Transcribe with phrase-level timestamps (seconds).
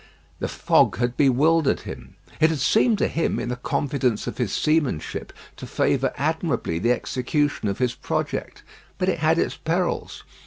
[0.39, 2.15] The fog had bewildered him.
[2.39, 6.91] It had seemed to him, in the confidence of his seamanship, to favour admirably the
[6.91, 8.63] execution of his project;
[8.97, 10.23] but it had its perils.